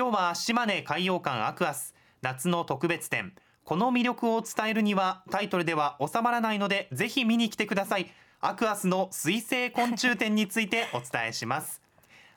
[0.00, 1.92] 今日は島根海洋館アクアス。
[2.22, 3.32] 夏の特別展。
[3.64, 8.06] この魅力を伝えるにはタイトルでは収まらないのでぜひ見に来てください。
[8.40, 11.82] アクアスの水生昆虫展についてお伝えします。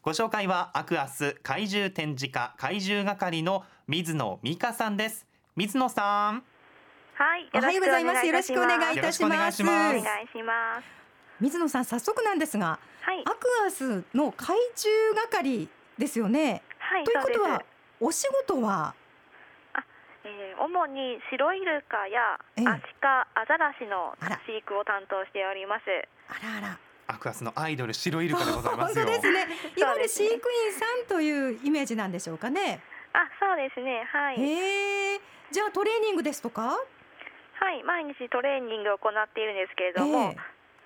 [0.02, 5.28] ご紹介はアクアス怪獣展示課怪獣係の水野美香さんです。
[5.56, 6.44] 水野さん。
[7.14, 8.26] はい、おはようございます。
[8.26, 8.98] よろしくお願いいたします。
[8.98, 9.98] よろしくお願いします。
[10.00, 10.86] お願いします。
[11.40, 13.22] 水野さん早速なんですがはい。
[13.22, 13.38] ア、ク
[13.68, 15.70] アスの怪獣係
[16.00, 17.64] ですよねはい、ということは。
[18.02, 18.94] お仕事は？
[20.26, 22.68] えー主に白イルカやええ。
[22.68, 24.14] アシカ、アザラシの
[24.46, 25.88] 飼育を担当しております。
[26.28, 26.80] あらあら。
[27.08, 29.06] アクアスのアイドル白イルカでございま本すよ。
[29.06, 29.48] 当ですね。
[29.78, 32.84] いわゆる飼育員さんというイメージなんでしょうかね。
[33.14, 34.04] あ、そうですね。
[34.12, 36.76] はい、へえじゃあトレーニングですとか？
[36.76, 40.38] はい、毎日トレーニングを行っているんですけれども、ええ。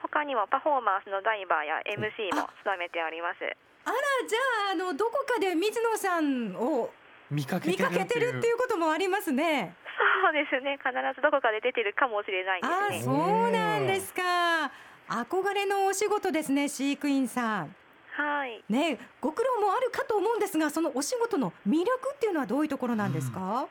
[0.01, 3.39] 他にもパフォーマンスのダイバーや MC も務めております。
[3.85, 3.95] あら
[4.27, 4.39] じゃ
[4.69, 6.89] ああのどこかで水野さんを
[7.29, 9.75] 見かけ見てるっていうかけてるっていうこともありますね
[10.23, 10.77] そうですね。
[10.83, 13.13] 必ずどこかで出てるかもしれないああですね。
[13.15, 14.71] そうなんですか
[15.07, 17.75] 憧れのお仕事ですね飼育員さん
[18.17, 18.63] はい。
[18.69, 23.67] ねご苦労もあるかと思うんですがそのお仕事の魅力っていうのはどういうところなんですか、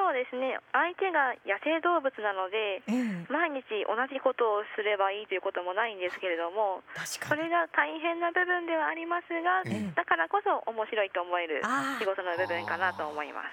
[0.00, 0.56] そうですね。
[0.72, 3.28] 相手が野生動物なので、ええ。
[3.28, 7.44] 毎日同じことをすればいいということもないんですけれども、確かに。
[7.44, 9.92] それが大変な部分ではありますが、ええ。
[9.92, 13.52] だからこそ面白いと思えるあ仕事の部分かなと思います。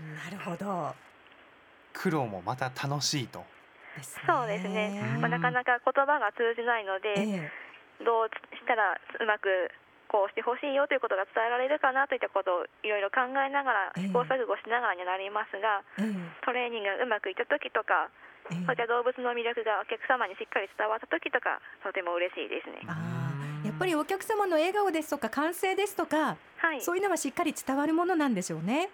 [0.00, 0.96] あなるほど。
[1.92, 3.44] 苦労もまた楽しいと。
[4.00, 5.20] そうですね、うん。
[5.20, 7.52] まあ、なかなか言葉が通じないので、ええ。
[8.00, 9.68] どうしたらうまく
[10.12, 16.04] こうしてほしいよということが伝えられるかなといったことをいろいろ考えながらええ試行錯誤しながらになりますが、え
[16.44, 18.12] トレーニングがうまくいった時とか、
[18.52, 22.84] ええそういった動物の魅力がお客様にしっかり伝わった時とかとても嬉しいですね。
[23.64, 28.90] やっぱりお客様の笑顔ですとか歓声ですとかはい、そういうのはしっかり伝わるものなんでしょうね。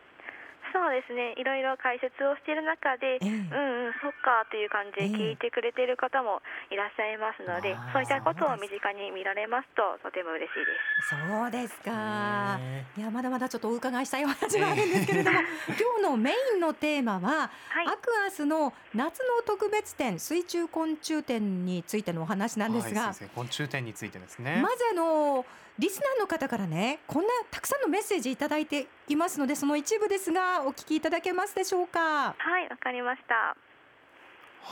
[0.73, 1.35] そうですね。
[1.37, 3.29] いろいろ解説をしている中で、ええ。
[3.29, 10.73] うんうん、そっかという感じで聞いてくれている方もいらっしゃいますので、あーそういったことを身近に見られますととても嬉しいで
[11.03, 11.17] す。
[11.17, 12.59] そうですか。
[12.61, 17.87] へいやまだまだちょっとお伺いしたいお話があるんですけれども、 今日のメインのテーマは、はい。
[17.87, 25.45] アクアスの夏の特別展水中昆虫展についてのお話なんですが、はい、昆虫展についてですね、まずあの
[25.79, 32.35] リスナーの方からねこんなたくさんのメッセージいただいていますのでその一部ですがお聞きいただけますでしょうか？
[32.37, 33.57] はい、わかりました。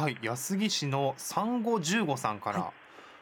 [0.03, 2.73] はい安来市の産後15さんから、は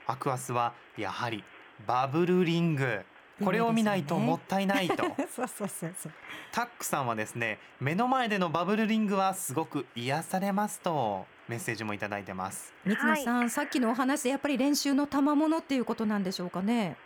[0.06, 1.44] アクアスはやはり
[1.87, 3.00] バブルリング
[3.43, 6.12] これを見ないともったいないと そうそうそうそう。
[6.53, 16.97] タックさんはですね目の前でのバブルリングはすごく癒されますとメッセージもいただいてます三野さん、さっきのお話でやっぱり練習の賜物っていうことなんでしょうかね？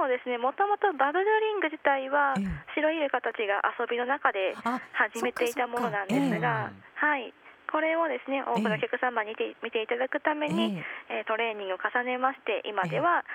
[0.00, 0.40] そうですね。
[0.40, 2.48] もともとバブルリング自体はええ。
[2.72, 7.36] 白イルカたちが遊びの中であ始めていたものなんですが、はい。
[7.68, 10.72] これをですね、多くのお客様にて見ていただくために、
[11.12, 13.28] えトレーニングを重ねまして、今では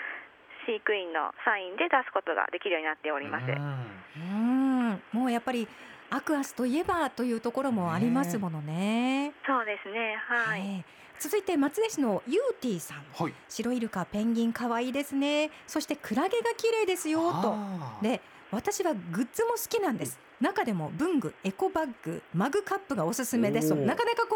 [0.66, 3.46] 飼育員のサインで出すことができるようになっております。
[3.46, 4.98] うん。
[5.14, 5.22] うん。
[5.22, 5.70] もうやっぱり
[6.16, 9.34] アクアスといえばというところもありますものね。
[9.46, 10.16] そうですね。
[10.28, 10.62] はい。
[10.62, 10.86] ええ。
[11.20, 13.04] 続いて松江市のユーティーさん。
[13.14, 13.34] はい。
[13.50, 15.52] 白イルカペンギン可愛いですね。
[15.68, 17.54] そしてクラゲが綺麗ですよと。
[17.54, 18.04] あー。
[18.04, 18.22] で
[18.52, 20.18] 私はグッズも好きなんです。
[20.40, 23.76] 中でも文具エコバッグマグカップがおすすめです。
[23.76, 24.36] なかなかこ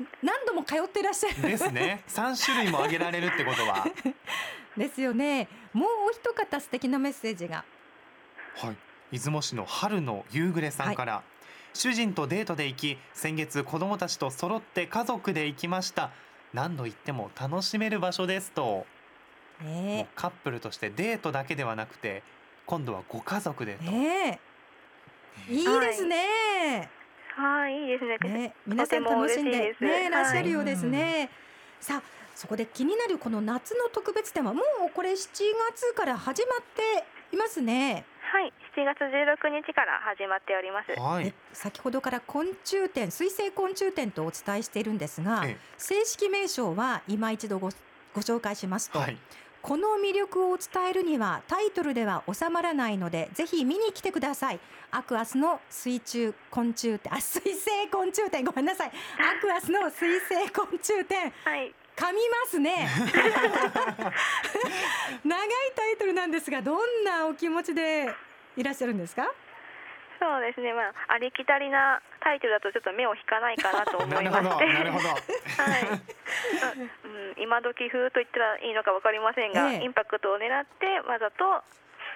[0.00, 1.42] う何度も通ってらっしゃる。
[1.42, 2.02] ですね。
[2.08, 3.86] 三種類も挙げられるってことは。
[4.76, 5.48] ですよね。
[5.72, 7.64] もうお一方素敵なメッセージが。
[8.56, 8.76] はい、
[9.12, 11.22] 出雲市の春の夕暮れさんから、
[11.74, 16.10] 主人とデートで行き先月子供たちと揃って家族で行きました。
[16.52, 18.86] 何度行っても楽しめる場所ですと、も
[19.62, 22.22] うねカップルとしてデートだけではなくて
[22.66, 24.40] 今度はご家族でえと、ね
[25.48, 25.52] え。
[25.52, 26.90] いいですね。
[27.34, 28.18] はい、いいですね。
[28.28, 30.10] ね皆さん楽しんでねい。
[30.10, 31.30] らっしゃるようですはね。
[31.80, 32.02] さあ
[32.34, 35.16] そこで気になるこの夏の特別展はもうこれ7
[35.70, 36.58] 月から始まっ
[37.30, 40.98] ていますねはい、7月16日から始まっております。
[40.98, 41.24] はい。
[41.24, 47.68] で先ほどから昆虫展水生昆虫展とお伝えしているんですが、え正式名称は今一度ご
[48.14, 49.18] ご紹介しますと、はい。
[49.60, 54.60] この魅力を伝えるにはタイトルでは収まらないのでぜひ見に来てください。
[54.90, 58.88] アクアスの水中昆虫展あ水生昆虫展ごめんなさい。
[58.88, 62.88] アクアスの水生昆虫展はい、噛みますね
[66.32, 68.08] なんですがどんなお気持ちで
[68.56, 69.28] いらっしゃるんですか？
[70.18, 70.72] そうですね。
[70.72, 75.20] まあありきたりなタイトルだとちょっと目を引かないかなと思ないるほどまして、なるほどはい、
[77.36, 81.44] うん、今時風と言ったらいいのかわかりませんが、ええインパクトを狙ってわざと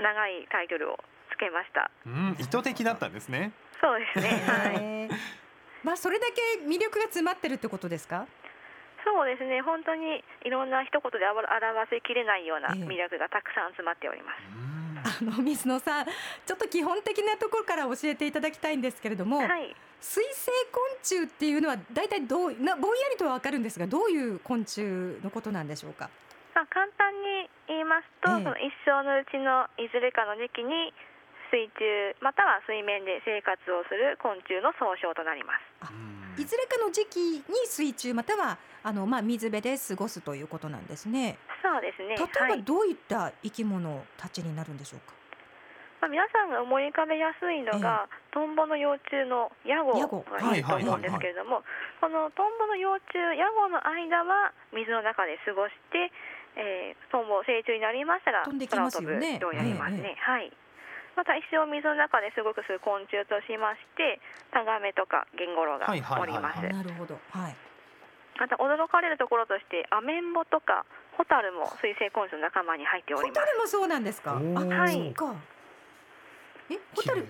[0.01, 0.97] 長いタイトルを
[1.29, 1.91] つけました。
[2.07, 3.53] うん、意図的だったんですね。
[3.83, 4.41] そうですね。
[4.49, 5.11] はい。
[5.85, 8.25] まあそれだけ魅力が詰まってるってことですか？
[9.07, 9.63] そうですね。
[9.63, 14.43] 本当にいろんな一言で表表せきれないようなええ魅力がたくさん詰まっております。
[14.51, 14.77] うん
[15.07, 19.71] あの水野さんちょっと基本的なところから教えていただきたいんですけれども、はい。
[20.01, 24.83] 水生昆虫っていうのは大体どうなぼんやりとはわかるんですがどういう昆虫
[25.23, 26.11] のことなんでしょうか？
[26.55, 30.93] まあ簡単に言いますと、ええその一生のうちのいずれかの時期に
[31.53, 36.16] 水中または水面で生活をする昆虫の総称となります。
[36.37, 42.15] うんいずれかの時期に水中またはあの、まあ、水辺で過ごすということなんですねそうですね。
[42.15, 42.53] 例はい。
[42.55, 45.17] えばどういった生き物たちになるんでしょうか？
[46.01, 51.65] まあ、皆さんが思い浮かべやすいのが、トンボの幼虫のヤゴがいいと思うんですけれども、
[52.01, 56.13] このトンボの幼虫ヤゴの間は水の中で過ごして、
[56.55, 60.15] えー、トンボ成虫になりましたら飛んできますよね飛ぶ移動をやりますね。
[60.17, 60.53] えはい。
[61.17, 64.21] また一生水の中で過ごす昆虫としまして、
[64.53, 65.95] タガメとかゲンゴロウがお
[66.27, 66.61] ります。
[66.61, 67.19] はいなるほど。
[67.33, 67.57] はい。
[68.39, 70.85] また驚かれるところとしてアメンボとか
[71.17, 73.41] ホタルも水生昆虫の仲間に入っておホります。
[73.41, 74.33] タルもそうなんですか？
[74.33, 75.35] あはいそっか。
[76.69, 77.27] えホタル？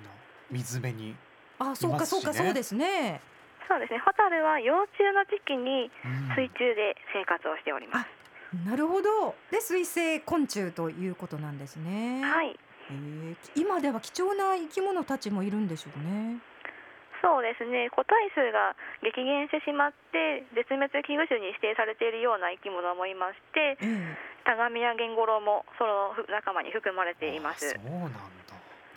[0.51, 1.17] 水辺に。
[1.61, 2.21] あそうかいますしね。
[2.23, 3.21] そうかそうですね。
[3.69, 4.01] そうですね。
[4.01, 6.35] ホタルは幼虫の時期にうん。
[6.35, 8.11] 水中で生活をしております。
[8.67, 9.37] なるほど。
[9.53, 12.23] で水生昆虫ということなんですね。
[12.25, 12.59] はい、
[12.91, 16.39] へー今では貴重な生き物たちもいるんでしょうね
[17.23, 17.91] そうですね。
[17.91, 27.75] 個体数が激減してしまって絶滅危惧種に指定されているような生き物もいまして、ええタガメやゲンゴロウもその仲間に含まれています。
[27.77, 28.21] あそうなんだ。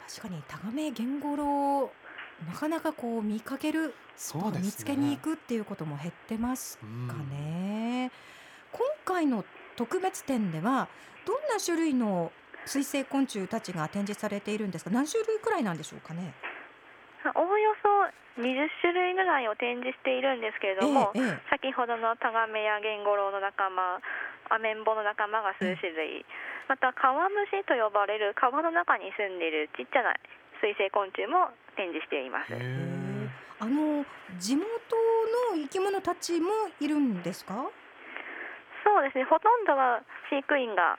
[0.07, 4.65] 確かにタガメゲンゴロウなかなかこう見かけるそうですね。
[4.67, 8.11] 見つけに行くっていうことも減ってますうんかね、
[8.71, 9.43] 今回の
[9.75, 10.87] 特別展では
[11.25, 12.31] どんな種類の
[12.69, 16.33] 水生昆虫たちが展示されているんですか何種類くらいなんでしょうかね？
[17.35, 17.89] おおよそ
[18.39, 21.49] 20種類ぐらいを展示しているんですけれども、ええええ。
[21.49, 23.99] 先ほどのタガメやゲンゴロウの仲間、
[24.53, 26.23] アメンボの仲間が数種類、
[26.69, 30.13] またカワムシと呼ばれる川の中に住んでいるちっちゃな
[30.61, 32.53] 水生昆虫も展示しています。
[33.59, 34.05] あの
[34.39, 34.63] 地元
[35.51, 36.47] の生き物たちも
[36.79, 37.67] いるんですか？
[38.85, 39.99] そうですね、ほとんどは
[40.31, 40.97] 飼育員が、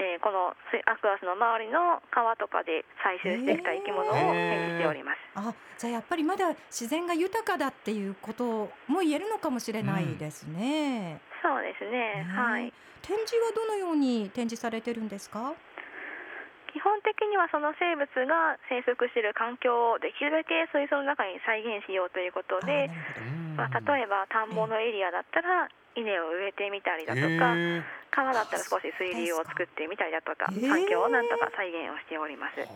[0.00, 5.18] えーこの水アクアスの周りの川とかで採集してきた生き物を展示しております。
[5.36, 12.72] あじゃあやっぱりまだ自然が豊かだっていうことも言えるのかもしれないですね、そうですね、はい。
[13.02, 15.52] 展示はどのように展示されてるんですか？
[16.72, 22.88] 基本的にはその生物が生息している環境をできるだけ水槽の中に再現しようということで、
[23.56, 27.82] まあ、例えば田んぼのエリアだったら稲を植えてみたりだとか、へー。
[28.10, 32.66] 川だったら少し水流を作ってみたりだとか環境をなんとか再現をしております。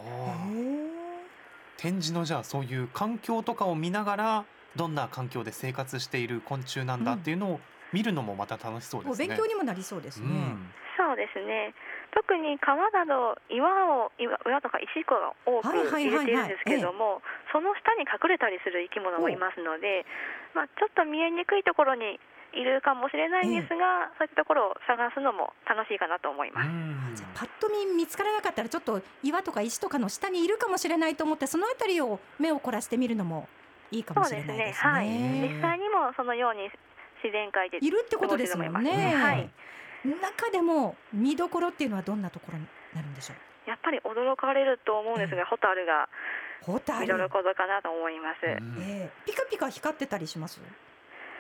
[1.77, 4.45] 展示のじゃあそういう環境とかを見ながら
[4.77, 7.61] どんな環境で生活している昆虫なんだっていうのを
[7.93, 9.27] 見るのもまた楽しそうですね。
[9.27, 10.73] お勉強にもなりそうですね、うん。
[10.97, 11.75] そうですね。
[12.15, 16.07] 特に川など岩を岩岩とか石ころを多くはいはいはいはい。
[16.07, 20.07] 入れているんですけれども、その下に隠れたりする生き物もいますので、
[20.55, 22.21] まあ、ちょっと見えにくいところに
[22.57, 26.69] いるかもしれないんですが、そういったところを探すのも楽しいかなと思います。
[26.69, 33.49] うんじゃあパッと見見つからなかったらちょっと岩とか石とかの下にいるかもしれないと思ってそのあたりを目を凝らしてみるのも
[33.91, 34.91] いいかもしそうですねれないですね。
[34.91, 36.71] はい、ね実際にもそのように
[37.23, 38.73] 自然界でいるってことですもんね。
[38.73, 39.51] のもいますはい
[40.05, 43.71] 中でも見どころっていうのはどんなところになるんでしょう？
[43.71, 46.09] やっぱり驚かれると思うんですが、ホタルが
[46.61, 47.01] ホタル。
[47.01, 48.45] 見どころかなと思います。
[48.45, 50.61] うんええピカピカ光ってたりします？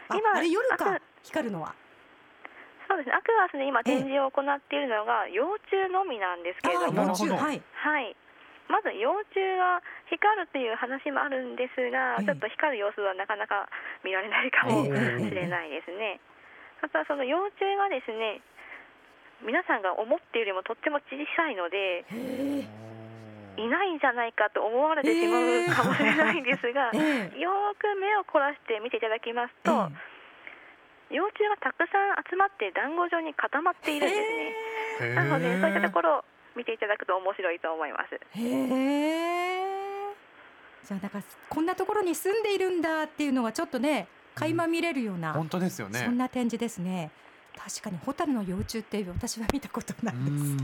[0.08, 0.96] あ今あれ夜か？
[0.96, 1.74] あ光るのは。
[2.88, 3.16] そうですね。
[3.16, 7.62] アクアスで今展示を行っているのが幼虫のみなんですけれども、はい。
[7.72, 8.16] はい。
[8.68, 13.68] まず幼虫が光るっていう話もあるんですが、ええちょっと光る様子はなかなか
[14.04, 16.20] 見られないかもしれないですね。
[16.80, 18.40] またその幼虫がですね、
[19.44, 22.04] 皆さんが思っているよりもとっても小さいので、
[23.56, 29.90] いないんじゃないかと思われてしまうかもしれないんですが、ええ よーく目を凝らして見ていただきますえと、
[31.10, 34.14] 幼虫がたくさん集まって団子状に固まっているんで
[34.98, 35.14] すね。
[35.14, 36.24] なのでそういったところを
[36.56, 38.14] 見ていただくと面白いと思います。
[38.36, 39.24] えへ
[39.60, 39.74] え。
[40.84, 41.18] じゃあなんか
[41.48, 46.00] こんなところに住んでいるんだっていうのはちょっとね垣間見れるような、本当ですよね。
[46.00, 47.10] そんな展示ですね。
[47.56, 50.26] 確かにホタルの幼虫って私は見たことないです。
[50.26, 50.58] うん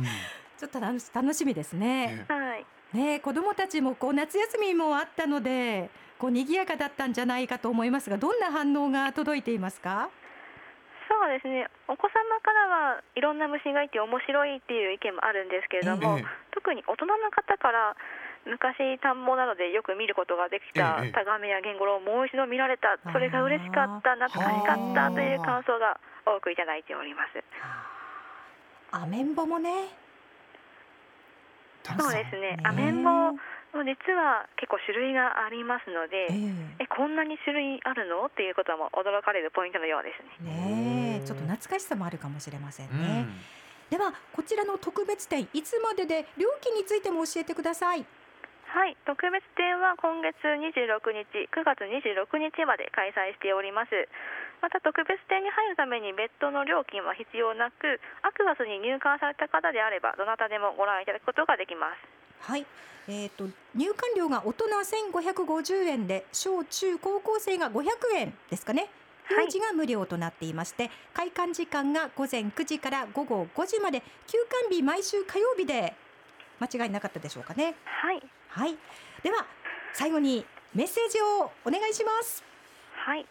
[0.61, 2.07] ちょっと楽し楽しみですね。
[2.07, 2.40] ねはい。
[2.93, 10.11] ねえ子どもたちもこう夏休みもあったのでこう賑やかだったんじゃないかと思いますがどんな反応が届いていますか？
[11.11, 11.67] そうですね。
[11.89, 16.25] お子様からはいろんな虫がいて面白いっていう意見もあるんですけれども、ええ。
[16.55, 17.97] 特に大人の方から
[18.47, 27.43] 昔田んぼなどでよく見ることができたええタガメやゲンゴロウをもう一度見られたそれが嬉しかった懐かしかったという感想が多くいただいております。
[28.93, 29.89] アメンボもね
[31.85, 32.57] そうですね。
[32.57, 32.63] ね。
[32.65, 33.39] アメンボも
[33.87, 36.87] 実は結構種類がありますのでええ。
[36.87, 38.27] こんなに種類あるの？
[38.27, 41.17] っていうことも驚かれるポイントのようですね。
[41.17, 41.21] え。
[41.21, 43.31] ねちょっと懐かしさもあるかもしれませんうね、ん。
[43.91, 48.05] ではこちらの特別展いつまでで料金についても教えてください。
[48.67, 48.97] はい。
[49.05, 53.91] 特別展は今月26日9月26日まで開催しております
[54.61, 62.51] また特別展に入るために別途の料金は必要なくアクアスに入館された方であればどなたでもご覧いただくことができます。
[62.51, 62.67] はい。
[63.09, 64.67] えー、と入館料が大人
[65.25, 68.89] 1550円で小中高校生が500円ですかね。
[69.25, 69.45] はい。
[69.47, 74.39] 幼児が無料となっていまして、開館時間が午前9時から午後5時まで休
[74.69, 75.95] 館日毎週火曜日で
[76.61, 77.75] 間違いなかったでしょうかね。
[77.85, 78.23] はい。
[78.49, 78.77] はい。
[79.23, 79.47] では
[79.95, 82.45] 最後にメッセージをお願いします。
[82.93, 83.27] はい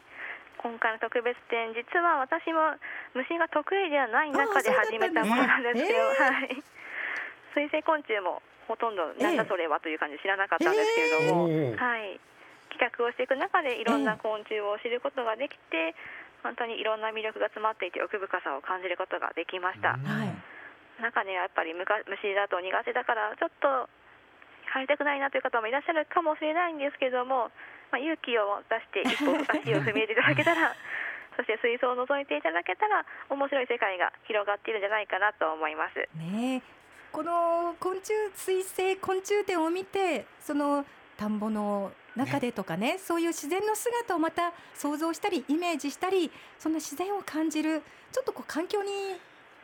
[0.60, 2.76] 今回の特別展実は私も
[3.16, 6.60] 虫が得意ではない中で始めたものなんですけど、そうだはい。
[7.56, 12.20] 水生昆虫もほとんどなんだそれはという感じで知らなかったんですけれども、おーはい。
[12.70, 15.96] 企画をしていく中でいろんな昆虫を知ることができて、
[16.44, 19.98] 本当にいろんな魅力が詰まっていて奥深さを感じることができました、
[21.02, 21.88] 中にはやっぱり虫
[22.36, 23.90] だと苦手だからちょっと
[24.70, 27.50] 入りたくないなという方もいらっしゃるかもしれないんですけども、
[27.92, 30.76] まあ、勇気を出して一歩足を踏み入れていただけたら
[31.36, 35.96] そして水槽を覗いていただけたら面白い世界が広がっているんじゃないかなと思います。
[36.16, 36.62] ねえ。
[37.12, 40.86] この昆虫水生昆虫展を見てその
[41.18, 47.82] 田んぼの中でとかねそういう自然の姿をまた想像したりイメージしたりそんな自然を感じる
[48.12, 48.92] ちょっとこう環境に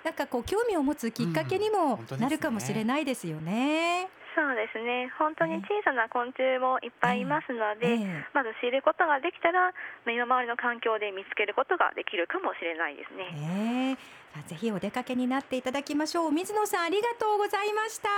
[0.04, 1.74] なんかこう興味を持つきっかけにうん。
[1.74, 4.10] もなるかもしれないですよね。
[4.36, 5.08] そうですね。
[5.18, 8.28] 本当に小さな昆虫もいっぱいいますので、ええ。
[8.36, 9.72] まず知ることができたら
[10.06, 13.32] 身の回りの環境で見つけることができるかもしれないですね。
[13.32, 14.26] ねえ。
[14.36, 16.32] さあぜひお出かけになっていただきましょう。
[16.34, 18.10] 水野さんありがとうございました。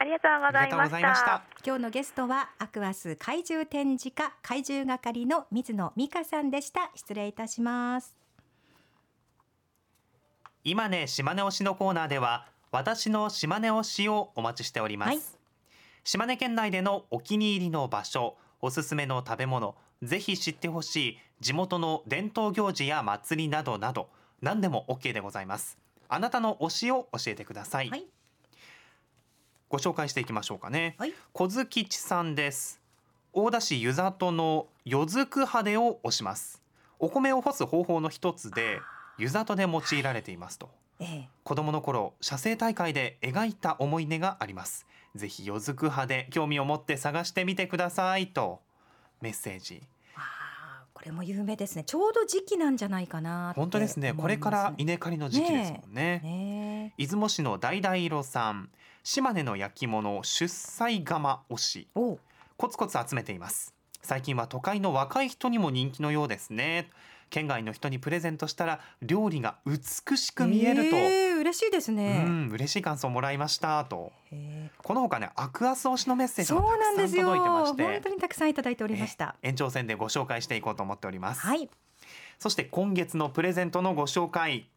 [0.00, 1.26] ありがとうございました。
[1.26, 1.42] た。
[1.62, 6.90] 今日のゲストはアクアス怪獣展示課怪獣係の水野美香さんでした。
[6.94, 8.16] 失礼いたします。
[10.64, 15.39] 今ね島根推しのコーナーでは私の島根推しをお待ちしております、はい
[16.04, 24.08] 島根県内でのお気に入りの場所おすすめの食べ物ぜひ知ってほしい地元の伝統行事や祭りなどなど
[24.40, 25.78] 何でも OK でございます。
[26.08, 28.04] あなたの推しを教えてください、はい。
[29.68, 31.14] ご紹介していきましょうかね、はい。
[31.32, 32.80] 小月吉さんです。
[33.32, 36.62] 大田市湯里のよずくはでを推します。
[36.98, 38.80] お米を干す方法の一つで
[39.18, 40.70] 湯里で用いられていますと。
[40.98, 41.28] ええ。
[41.44, 48.60] 子供の頃写生大会で描いた思い出がありますぜひよずく派で興味を持って探してみてくださいと
[49.20, 49.82] メッセージ。
[50.14, 50.20] あ
[50.82, 51.84] あこれも有名ですね。
[51.84, 54.14] ちょうど時期なんじゃないかなって本当ですね。
[54.14, 56.20] これから稲刈りの時期ですもんね。
[56.22, 58.70] ね出雲市の大々色さん。
[59.02, 61.88] 島根の焼き物出西窯推し。
[61.94, 63.74] コツコツ集めています。
[64.02, 66.88] 最近は都会の若い人にも人気のようですね
[67.30, 74.12] 県外の人にプレゼントしたら料理が美しく見えると、ええ嬉しいですうね、ん嬉しい感想をもらいましたと。
[74.30, 81.70] へえこの他ねアクアス推しのメッセージもたくさなん届いてまし本て当にたくさんいただいておりました、え延長戦でご紹介していこうと思っております、はい。
[82.38, 84.68] そして今月のプレゼントのご紹介。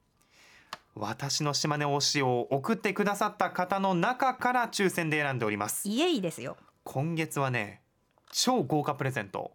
[0.96, 5.90] 私の島根推しを送ってくださった方の中から抽選で選んでおります。
[5.90, 6.56] イエイですよ。
[6.84, 7.82] 今月はね
[8.32, 9.52] 超豪華プレゼント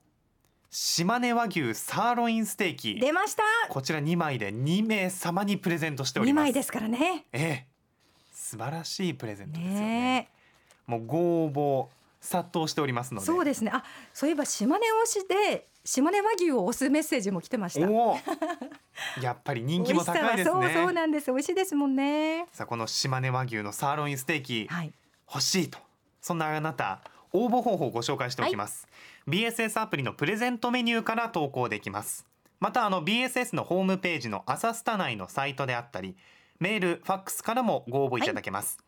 [0.71, 3.01] 島根和牛サーロインステーキ。
[3.01, 3.43] 出ました。
[3.71, 6.45] こちら2枚で2名様にプレゼントしており2ます。
[6.45, 7.25] 枚ですからね。
[7.33, 7.67] ええ。
[8.33, 9.81] 素晴らしいプレゼントですよね。
[9.81, 10.29] ね
[10.87, 11.87] もうご応募
[12.21, 13.27] 殺到しておりますので。
[13.27, 13.71] そうですね。
[13.73, 13.83] あ
[14.13, 17.89] そういえば島根推しで島根和牛を推すメッセージも来てました。
[19.23, 20.45] やっぱり人気も高いですね。
[20.45, 20.71] そう。
[20.71, 21.31] そうなんです。
[21.31, 22.47] 美味しいですもんね。
[22.53, 24.93] さあこの島根和牛のサーロインステーキはい。
[25.33, 25.79] 欲しいと。
[26.21, 27.01] そんなあなた
[27.33, 28.87] 応募方法をご紹介しておきます、
[29.29, 32.27] BSS アプリのプレゼントメニューから投稿できます。
[32.61, 36.17] またあの BSS のホームページの朝スタ内のサイトであったり
[36.61, 38.79] メールファックスからもご応募いただけます、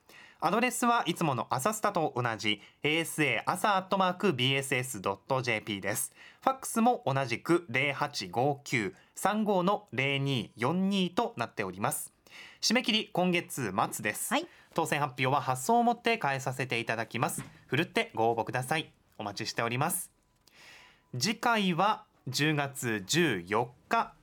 [0.40, 6.14] アドレスはいつもの朝スタと同じ asa 朝アットマーク bss.jp です。
[6.40, 12.14] ファックスも同じく085935の0242となっております。
[12.62, 14.46] 締め切り今月末です、はい。
[14.72, 17.44] 当選発表は発送をもって返させていただきます。
[17.66, 18.90] ふるってご応募ください。
[19.18, 20.19] お待ちしております
[21.18, 24.14] 次回は10月14日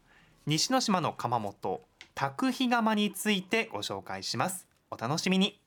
[0.45, 1.81] 西之島の窯元
[2.15, 4.67] 拓飛窯についてご紹介します。
[4.89, 5.59] お楽しみに。